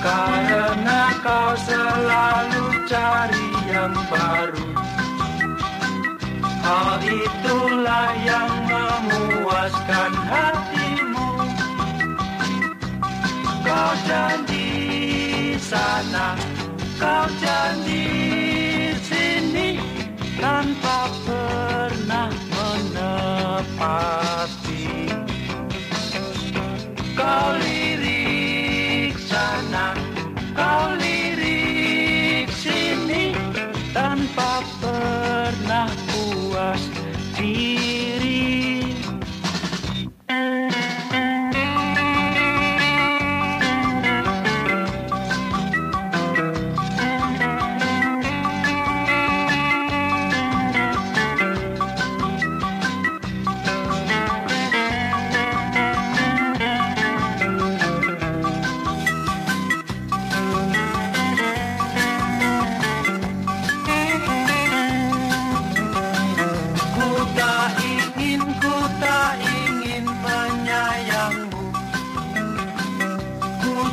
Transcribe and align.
Karena 0.00 1.12
kau 1.20 1.52
selalu 1.60 2.64
cari 2.88 3.48
yang 3.68 3.92
baru. 4.08 4.68
Hal 6.64 7.04
itulah 7.04 8.08
yang 8.24 8.52
memuaskan 8.64 10.12
hatimu. 10.24 11.28
Kau 13.60 13.92
janji 14.08 14.68
sana, 15.60 16.32
kau 16.96 17.28
janji 17.44 18.19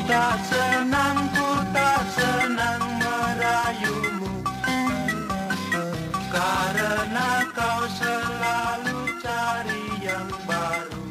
tak 0.08 0.40
senang, 0.48 1.20
ku 1.36 1.50
tak 1.76 2.04
senang 2.16 2.84
merayumu. 2.96 4.32
Karena 6.32 7.44
kau 7.52 7.84
selalu 7.92 9.00
cari 9.20 9.86
yang 10.00 10.32
baru. 10.48 11.04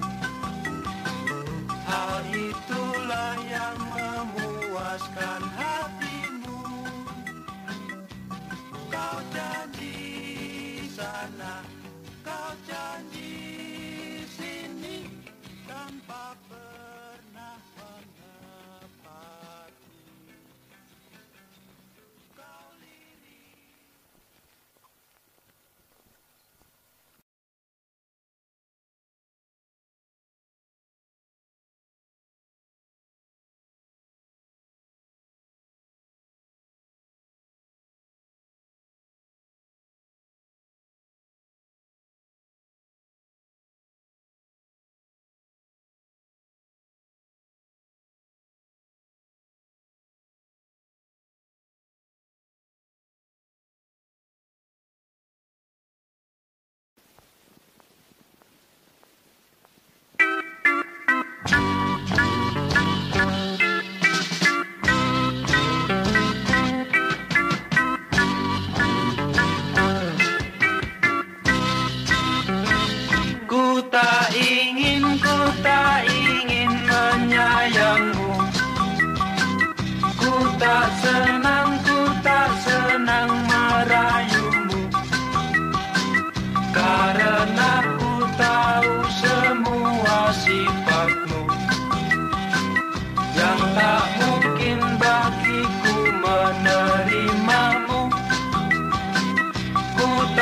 Hal 1.84 2.24
itulah 2.32 3.36
yang 3.44 3.78
memuaskan 3.92 5.42
hatimu. 5.60 6.60
Kau 8.88 9.18
janji 9.28 10.00
sana, 10.96 11.60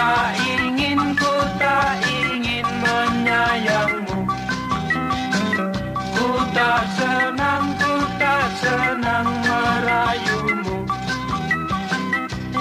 tak 0.04 0.36
ingin, 0.44 1.00
ku 1.16 1.34
tak 1.56 1.96
ingin 2.04 2.68
menyayangmu. 2.84 4.20
Ku 6.12 6.28
tak 6.52 6.84
senang, 7.00 7.66
ku 7.80 7.94
tak 8.20 8.46
senang 8.60 9.28
merayumu. 9.48 10.76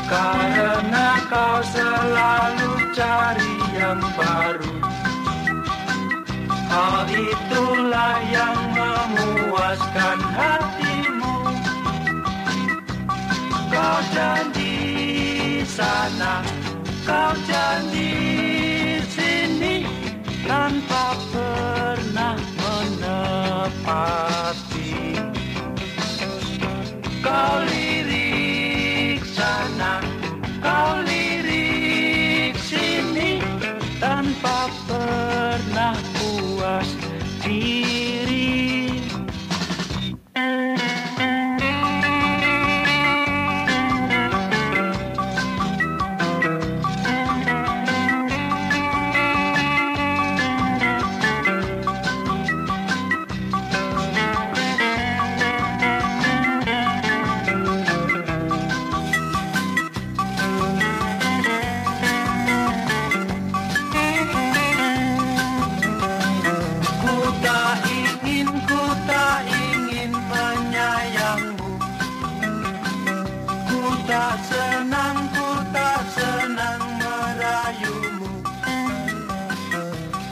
Karena 0.08 1.08
kau 1.28 1.60
selalu 1.68 2.72
cari 2.96 3.56
yang 3.76 4.00
baru. 4.16 4.72
Hal 6.72 7.06
itulah 7.12 8.18
yang 8.32 8.60
memuaskan 8.72 10.20
hatimu. 10.32 11.36
Kau 13.68 14.00
janji 14.16 14.80
sana, 15.68 16.53
kau 17.04 17.36
janji 17.44 18.16
sini 19.12 19.84
tanpa 20.48 21.20
pernah 21.32 22.40
menepati. 22.56 24.24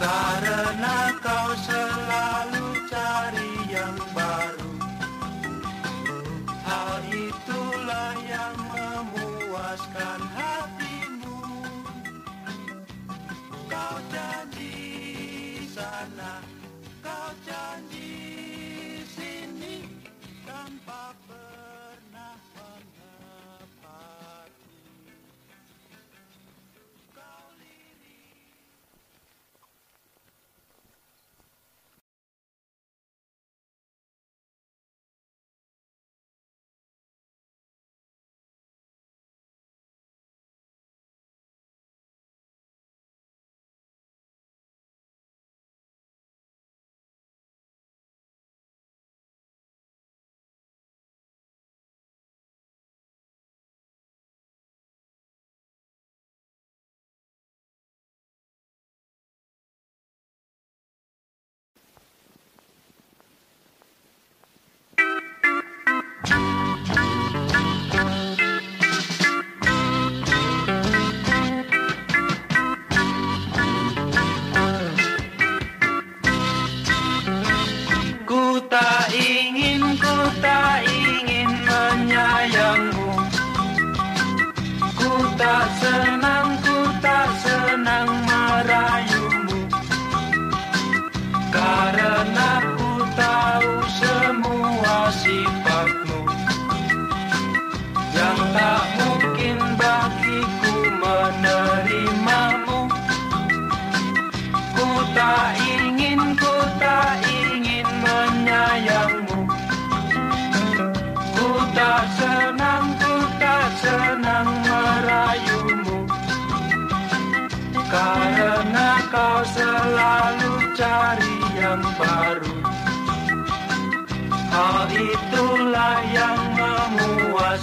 कारण 0.03 1.11
कौशल 1.25 1.80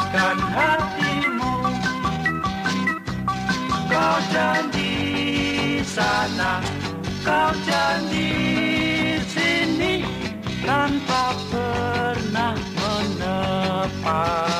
luapkan 0.09 0.41
hatimu. 0.41 1.53
Kau 3.89 4.19
janji 4.33 4.95
sana 5.85 6.61
Kau 7.25 7.53
janji 7.67 8.31
sini 9.29 10.05
Tanpa 10.65 11.33
pernah 11.53 12.57
menepat 12.77 14.58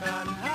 can 0.00 0.26
have. 0.26 0.53